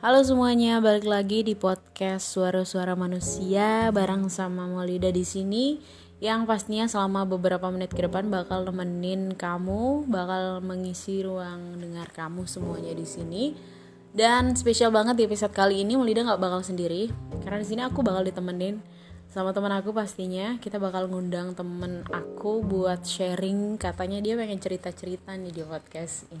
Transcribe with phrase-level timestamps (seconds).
[0.00, 5.76] Halo semuanya, balik lagi di podcast Suara-suara Manusia bareng sama Maulida di sini
[6.24, 12.48] yang pastinya selama beberapa menit ke depan bakal nemenin kamu, bakal mengisi ruang dengar kamu
[12.48, 13.52] semuanya di sini.
[14.16, 17.12] Dan spesial banget di episode kali ini Maulida nggak bakal sendiri
[17.44, 18.80] karena di sini aku bakal ditemenin
[19.28, 20.56] sama teman aku pastinya.
[20.64, 26.40] Kita bakal ngundang temen aku buat sharing katanya dia pengen cerita-cerita nih di podcast ini.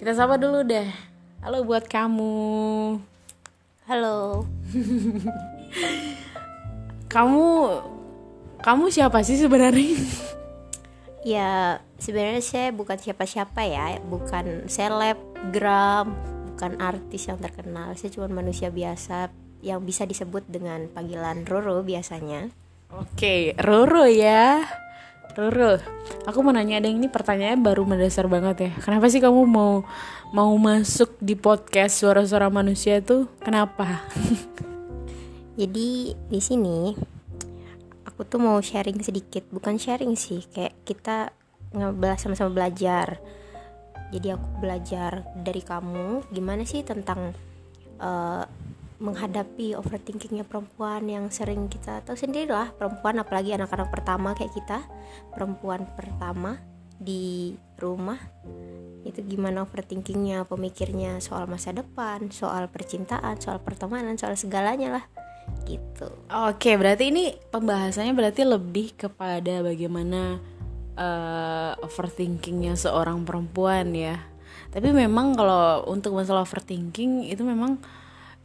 [0.00, 1.17] Kita sapa dulu deh
[1.48, 2.36] Halo buat kamu.
[3.88, 4.44] Halo.
[7.16, 7.44] kamu
[8.60, 9.96] kamu siapa sih sebenarnya?
[11.24, 16.12] Ya, sebenarnya saya bukan siapa-siapa ya, bukan selebgram,
[16.52, 17.96] bukan artis yang terkenal.
[17.96, 19.32] Saya cuma manusia biasa
[19.64, 22.52] yang bisa disebut dengan panggilan Roro biasanya.
[22.92, 24.68] Oke, Roro ya.
[25.38, 25.78] Roro,
[26.26, 28.72] aku mau nanya ada ini pertanyaannya baru mendasar banget ya.
[28.82, 29.86] Kenapa sih kamu mau
[30.34, 33.30] mau masuk di podcast suara-suara manusia itu?
[33.38, 34.02] Kenapa?
[35.62, 36.90] Jadi di sini
[38.02, 41.30] aku tuh mau sharing sedikit, bukan sharing sih, kayak kita
[41.70, 43.22] ngebahas sama-sama belajar.
[44.10, 47.30] Jadi aku belajar dari kamu gimana sih tentang
[48.02, 48.42] uh,
[48.98, 52.74] menghadapi overthinkingnya perempuan yang sering kita tahu sendirilah.
[52.74, 54.82] Perempuan apalagi anak-anak pertama kayak kita.
[55.30, 56.58] Perempuan pertama
[56.98, 58.18] di rumah.
[59.06, 65.04] Itu gimana overthinkingnya pemikirnya soal masa depan soal percintaan soal pertemanan soal segalanya lah.
[65.64, 66.10] Gitu.
[66.28, 70.42] Oke berarti ini pembahasannya berarti lebih kepada bagaimana
[70.98, 74.18] uh, overthinkingnya seorang perempuan ya.
[74.68, 77.80] Tapi memang kalau untuk masalah overthinking itu memang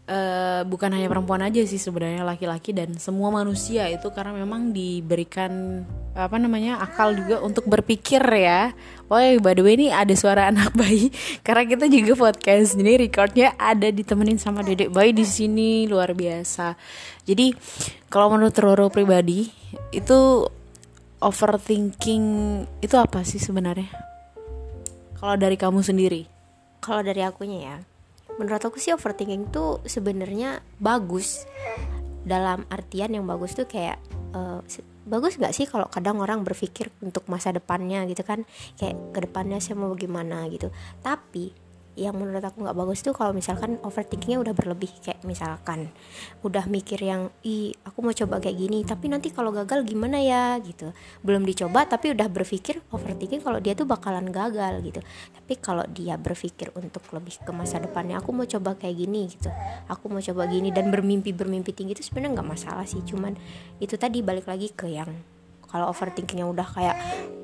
[0.04, 5.80] Uh, bukan hanya perempuan aja sih sebenarnya laki-laki dan semua manusia itu karena memang diberikan
[6.12, 8.76] apa namanya akal juga untuk berpikir ya.
[9.08, 11.08] Oh ya by the way ini ada suara anak bayi
[11.40, 16.76] karena kita juga podcast jadi recordnya ada ditemenin sama dedek bayi di sini luar biasa.
[17.24, 17.56] Jadi
[18.12, 19.48] kalau menurut Roro pribadi
[19.96, 20.20] itu
[21.24, 22.24] overthinking
[22.84, 23.88] itu apa sih sebenarnya?
[25.16, 26.28] Kalau dari kamu sendiri?
[26.84, 27.93] Kalau dari akunya ya
[28.38, 31.46] menurut aku sih overthinking tuh sebenarnya bagus.
[32.24, 34.00] Dalam artian yang bagus tuh kayak
[34.32, 34.64] uh,
[35.04, 38.48] bagus gak sih kalau kadang orang berpikir untuk masa depannya gitu kan?
[38.80, 40.72] Kayak ke depannya saya mau gimana gitu.
[41.04, 41.63] Tapi
[41.94, 44.90] yang menurut aku nggak bagus tuh kalau misalkan overthinkingnya udah berlebih.
[45.02, 45.94] Kayak misalkan
[46.42, 50.58] udah mikir yang ih aku mau coba kayak gini tapi nanti kalau gagal gimana ya?
[50.62, 50.90] gitu.
[51.22, 55.02] Belum dicoba tapi udah berpikir overthinking kalau dia tuh bakalan gagal gitu.
[55.34, 59.54] Tapi kalau dia berpikir untuk lebih ke masa depannya aku mau coba kayak gini gitu.
[59.86, 63.06] Aku mau coba gini dan bermimpi bermimpi tinggi itu sebenarnya nggak masalah sih.
[63.06, 63.38] Cuman
[63.78, 65.14] itu tadi balik lagi ke yang
[65.70, 66.98] kalau overthinking yang udah kayak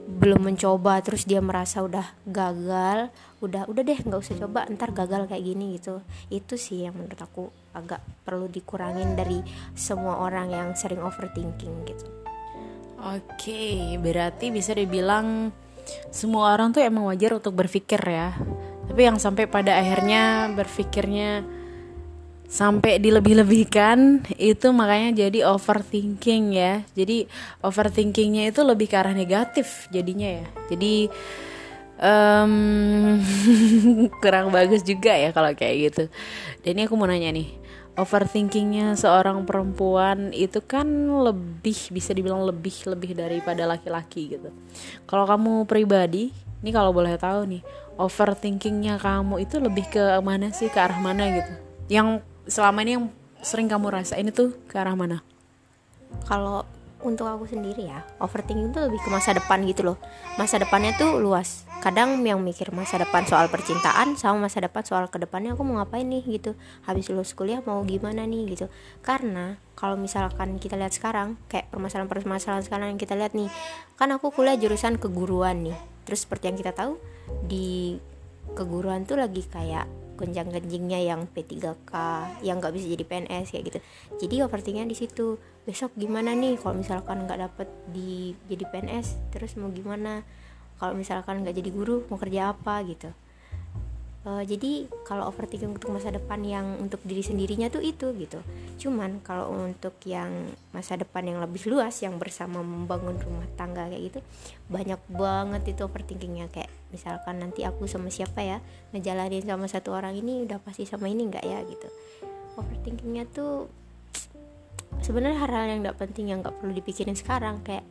[0.10, 3.14] belum mencoba terus dia merasa udah gagal
[3.46, 6.02] udah udah deh nggak usah coba ntar gagal kayak gini gitu.
[6.34, 9.46] Itu sih yang menurut aku agak perlu dikurangin dari
[9.78, 12.10] semua orang yang sering overthinking gitu.
[13.00, 15.54] Oke berarti bisa dibilang
[16.10, 18.34] semua orang tuh emang wajar untuk berpikir ya.
[18.90, 21.46] Tapi yang sampai pada akhirnya berpikirnya
[22.50, 26.82] sampai dilebih-lebihkan itu makanya jadi overthinking ya.
[26.98, 27.30] Jadi
[27.62, 30.46] overthinkingnya itu lebih ke arah negatif jadinya ya.
[30.74, 31.14] Jadi
[32.02, 33.22] um,
[34.26, 36.04] kurang bagus juga ya kalau kayak gitu.
[36.66, 37.60] Dan ini aku mau nanya nih
[38.00, 40.88] overthinkingnya seorang perempuan itu kan
[41.22, 44.50] lebih bisa dibilang lebih lebih daripada laki-laki gitu.
[45.04, 46.32] Kalau kamu pribadi
[46.64, 47.62] ini kalau boleh tahu nih
[48.00, 51.54] overthinkingnya kamu itu lebih ke mana sih ke arah mana gitu?
[51.92, 53.06] Yang selama ini yang
[53.40, 55.22] sering kamu rasain itu ke arah mana?
[56.26, 56.66] Kalau
[57.00, 59.98] untuk aku sendiri ya, overthinking itu lebih ke masa depan gitu loh.
[60.36, 61.64] Masa depannya tuh luas.
[61.80, 65.80] Kadang yang mikir masa depan soal percintaan sama masa depan soal ke depannya aku mau
[65.80, 66.60] ngapain nih gitu.
[66.84, 68.68] Habis lulus kuliah mau gimana nih gitu.
[69.00, 73.48] Karena kalau misalkan kita lihat sekarang kayak permasalahan-permasalahan sekarang yang kita lihat nih,
[73.96, 75.78] kan aku kuliah jurusan keguruan nih.
[76.04, 77.00] Terus seperti yang kita tahu
[77.48, 77.96] di
[78.60, 79.88] keguruan tuh lagi kayak
[80.20, 81.92] gonjang-ganjingnya yang P3K
[82.44, 83.80] yang nggak bisa jadi PNS kayak gitu.
[84.20, 85.40] Jadi overthinkingnya di situ.
[85.64, 90.28] Besok gimana nih kalau misalkan nggak dapet di jadi PNS terus mau gimana?
[90.76, 93.08] Kalau misalkan nggak jadi guru mau kerja apa gitu.
[94.20, 98.44] Uh, jadi kalau overthinking untuk masa depan yang untuk diri sendirinya tuh itu gitu.
[98.76, 104.12] Cuman kalau untuk yang masa depan yang lebih luas yang bersama membangun rumah tangga kayak
[104.12, 104.20] gitu
[104.68, 106.52] banyak banget itu overthinkingnya.
[106.52, 108.58] Kayak misalkan nanti aku sama siapa ya
[108.94, 111.88] ngejalanin sama satu orang ini udah pasti sama ini nggak ya gitu
[112.58, 113.70] overthinkingnya tuh
[115.00, 117.86] sebenarnya hal-hal yang nggak penting yang nggak perlu dipikirin sekarang kayak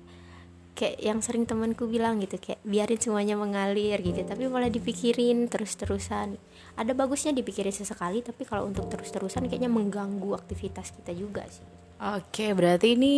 [0.78, 6.38] kayak yang sering temanku bilang gitu kayak biarin semuanya mengalir gitu tapi malah dipikirin terus-terusan
[6.78, 11.66] ada bagusnya dipikirin sesekali tapi kalau untuk terus-terusan kayaknya mengganggu aktivitas kita juga sih
[11.98, 13.14] Oke, berarti ini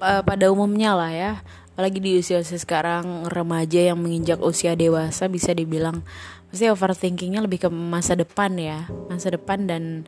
[0.00, 1.32] uh, pada umumnya lah ya.
[1.80, 6.04] Apalagi di usia-usia sekarang remaja yang menginjak usia dewasa bisa dibilang
[6.52, 10.04] pasti overthinkingnya lebih ke masa depan ya, masa depan dan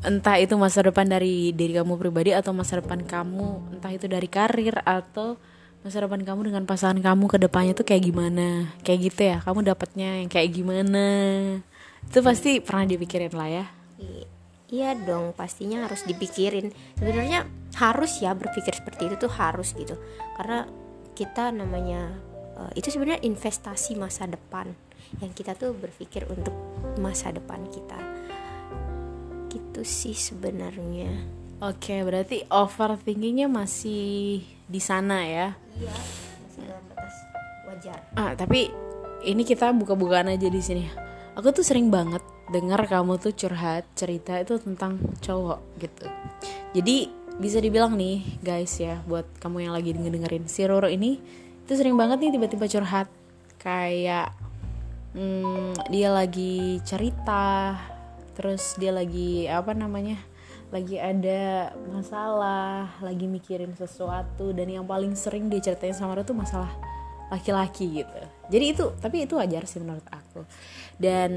[0.00, 4.24] entah itu masa depan dari diri kamu pribadi atau masa depan kamu, entah itu dari
[4.32, 5.36] karir atau
[5.84, 9.44] masa depan kamu dengan pasangan kamu ke depannya tuh kayak gimana, kayak gitu ya.
[9.44, 11.04] Kamu dapatnya yang kayak gimana?
[12.08, 13.64] Itu pasti pernah dipikirin lah ya.
[14.72, 16.72] Iya dong, pastinya harus dipikirin.
[16.96, 17.44] Sebenarnya
[17.76, 20.00] harus ya berpikir seperti itu tuh harus gitu.
[20.40, 20.64] Karena
[21.14, 22.14] kita namanya
[22.58, 24.74] uh, itu sebenarnya investasi masa depan
[25.22, 26.52] yang kita tuh berpikir untuk
[26.98, 27.98] masa depan kita.
[29.50, 31.10] Gitu sih sebenarnya.
[31.62, 35.48] Oke, berarti overthinkingnya masih di sana ya?
[35.78, 35.94] Iya,
[36.44, 37.16] masih dalam batas
[37.70, 37.98] wajar.
[38.18, 38.74] Ah, tapi
[39.22, 40.84] ini kita buka-bukaan aja di sini.
[41.38, 42.20] Aku tuh sering banget
[42.50, 46.06] dengar kamu tuh curhat cerita itu tentang cowok gitu
[46.76, 51.18] jadi bisa dibilang nih guys ya buat kamu yang lagi dengerin si Roro ini
[51.64, 53.08] itu sering banget nih tiba-tiba curhat.
[53.56, 54.36] Kayak
[55.16, 57.74] hmm, dia lagi cerita
[58.36, 60.18] terus dia lagi apa namanya
[60.68, 66.36] lagi ada masalah lagi mikirin sesuatu dan yang paling sering dia ceritain sama Roro tuh
[66.36, 66.68] masalah
[67.32, 68.20] laki-laki gitu.
[68.52, 70.44] Jadi itu tapi itu wajar sih menurut aku.
[71.00, 71.32] Dan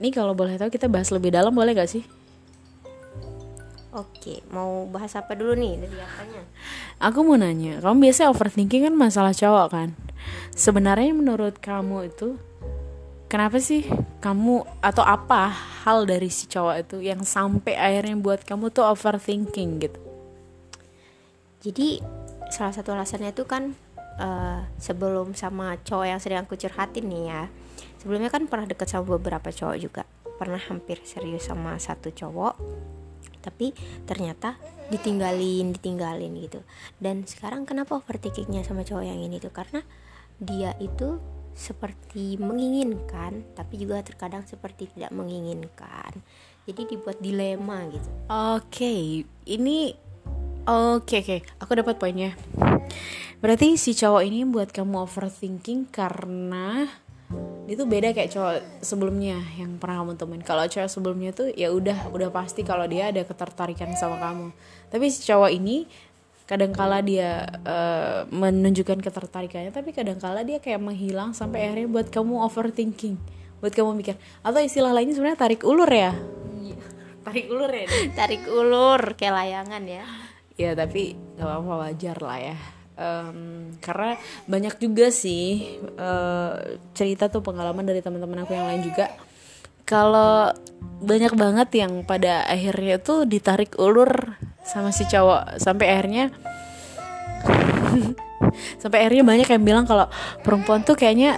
[0.00, 2.23] ini kalau boleh tahu kita bahas lebih dalam boleh gak sih?
[3.94, 6.42] Oke, mau bahas apa dulu nih dari apanya?
[6.98, 9.88] Aku mau nanya, kamu biasa overthinking kan masalah cowok kan?
[10.50, 12.34] Sebenarnya menurut kamu itu
[13.30, 13.86] kenapa sih
[14.18, 15.46] kamu atau apa
[15.86, 20.00] hal dari si cowok itu yang sampai akhirnya buat kamu tuh overthinking gitu?
[21.62, 22.02] Jadi
[22.50, 23.78] salah satu alasannya itu kan
[24.18, 27.42] uh, sebelum sama cowok yang sering aku curhatin nih ya
[27.98, 30.02] sebelumnya kan pernah deket sama beberapa cowok juga
[30.36, 32.54] pernah hampir serius sama satu cowok
[33.44, 33.76] tapi
[34.08, 34.56] ternyata
[34.88, 36.64] ditinggalin ditinggalin gitu
[36.96, 39.84] dan sekarang kenapa overthinkingnya sama cowok yang ini tuh karena
[40.40, 41.20] dia itu
[41.54, 46.18] seperti menginginkan tapi juga terkadang seperti tidak menginginkan
[46.64, 49.22] jadi dibuat dilema gitu oke okay.
[49.46, 49.94] ini
[50.66, 51.40] oke okay, oke okay.
[51.62, 52.34] aku dapat poinnya
[53.38, 56.90] berarti si cowok ini buat kamu overthinking karena
[57.64, 60.44] itu beda kayak cowok sebelumnya yang pernah kamu temuin.
[60.44, 64.52] Kalau cowok sebelumnya tuh ya udah udah pasti kalau dia ada ketertarikan sama kamu.
[64.92, 65.88] Tapi si cowok ini
[66.44, 73.16] kadangkala dia uh, menunjukkan ketertarikannya tapi kadangkala dia kayak menghilang sampai akhirnya buat kamu overthinking.
[73.64, 76.12] Buat kamu mikir atau istilah lainnya sebenarnya tarik ulur ya?
[76.60, 76.76] Iya.
[77.24, 77.86] tarik ulur ya.
[78.12, 80.04] Tarik ulur kayak layangan ya.
[80.60, 82.56] Ya tapi gak apa-apa wajar lah ya
[82.98, 89.10] um, karena banyak juga sih uh, cerita tuh pengalaman dari teman-teman aku yang lain juga.
[89.84, 90.48] Kalau
[91.04, 95.60] banyak banget yang pada akhirnya tuh ditarik ulur sama si cowok.
[95.60, 96.32] Sampai akhirnya
[98.82, 100.08] sampai akhirnya banyak yang bilang kalau
[100.40, 101.36] perempuan tuh kayaknya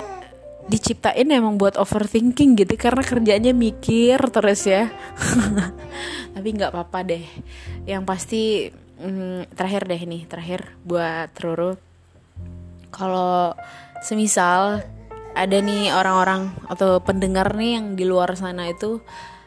[0.66, 4.90] diciptain emang buat overthinking gitu karena kerjanya mikir terus ya.
[6.34, 7.24] Tapi nggak apa-apa deh.
[7.86, 8.42] Yang pasti
[9.00, 11.76] hmm, terakhir deh nih terakhir buat Roro.
[12.92, 13.52] Kalau
[14.00, 14.84] semisal
[15.36, 19.04] ada nih orang-orang atau pendengar nih yang di luar sana itu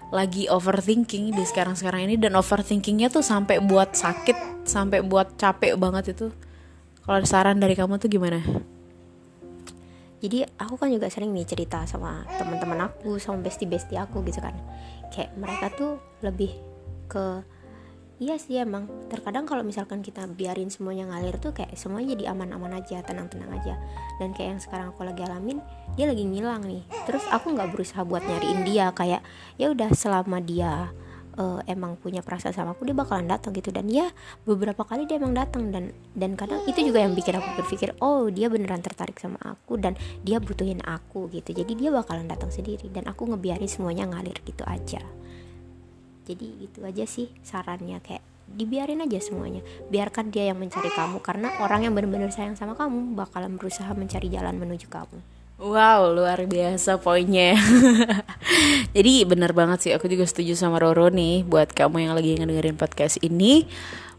[0.10, 6.14] lagi overthinking di sekarang-sekarang ini dan overthinkingnya tuh sampai buat sakit sampai buat capek banget
[6.18, 6.34] itu.
[7.06, 8.42] Kalau saran dari kamu tuh gimana?
[10.20, 14.54] Jadi aku kan juga sering nih cerita sama teman-teman aku sama bestie-bestie aku gitu kan.
[15.10, 16.54] Kayak mereka tuh lebih
[17.10, 17.42] ke
[18.20, 18.86] iya sih emang.
[19.08, 23.80] Terkadang kalau misalkan kita biarin semuanya ngalir tuh kayak semuanya jadi aman-aman aja tenang-tenang aja.
[24.20, 25.64] Dan kayak yang sekarang aku lagi alamin
[25.96, 26.84] dia lagi ngilang nih.
[27.08, 29.24] Terus aku nggak berusaha buat nyariin dia kayak
[29.56, 30.92] ya udah selama dia
[31.40, 33.72] uh, emang punya perasaan sama aku dia bakalan datang gitu.
[33.72, 34.12] Dan ya
[34.44, 35.72] beberapa kali dia emang datang.
[35.72, 39.80] Dan dan kadang itu juga yang bikin aku berpikir oh dia beneran tertarik sama aku
[39.80, 39.96] dan
[40.28, 41.56] dia butuhin aku gitu.
[41.56, 42.92] Jadi dia bakalan datang sendiri.
[42.92, 45.00] Dan aku ngebiarin semuanya ngalir gitu aja
[46.30, 49.66] jadi itu aja sih sarannya kayak dibiarin aja semuanya.
[49.90, 54.30] Biarkan dia yang mencari kamu karena orang yang benar-benar sayang sama kamu bakalan berusaha mencari
[54.30, 57.52] jalan menuju kamu Wow, luar biasa poinnya.
[58.96, 62.80] Jadi benar banget sih, aku juga setuju sama Roro nih buat kamu yang lagi ngedengerin
[62.80, 63.68] podcast ini.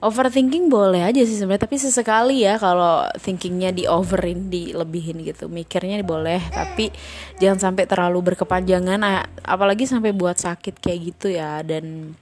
[0.05, 5.49] Overthinking boleh aja sih sebenarnya tapi sesekali ya kalau thinkingnya di overin dilebihin gitu.
[5.49, 6.93] Mikirnya boleh tapi
[7.41, 9.01] jangan sampai terlalu berkepanjangan
[9.41, 11.65] apalagi sampai buat sakit kayak gitu ya.
[11.65, 12.13] Dan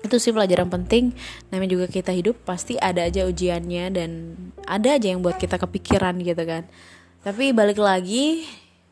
[0.00, 1.12] itu sih pelajaran penting
[1.52, 6.16] namanya juga kita hidup pasti ada aja ujiannya dan ada aja yang buat kita kepikiran
[6.24, 6.64] gitu kan
[7.24, 8.44] tapi balik lagi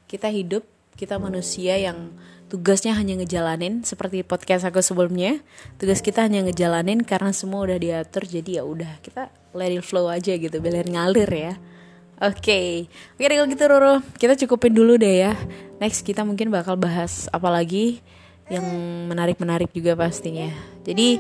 [0.09, 0.65] kita hidup
[0.97, 2.17] kita manusia yang
[2.49, 5.45] tugasnya hanya ngejalanin seperti podcast aku sebelumnya
[5.77, 10.09] tugas kita hanya ngejalanin karena semua udah diatur jadi ya udah kita let it flow
[10.09, 11.55] aja gitu biar ngalir ya
[12.23, 12.87] Oke,
[13.19, 13.19] okay.
[13.19, 15.35] oke kalau gitu Roro, kita cukupin dulu deh ya.
[15.83, 17.99] Next kita mungkin bakal bahas apa lagi
[18.47, 18.63] yang
[19.11, 20.47] menarik-menarik juga pastinya.
[20.87, 21.19] Jadi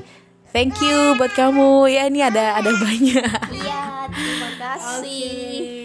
[0.54, 1.90] thank you buat kamu.
[1.90, 3.34] Ya ini ada ada banyak.
[3.50, 3.82] Iya,
[4.14, 5.02] terima kasih.
[5.02, 5.81] Okay.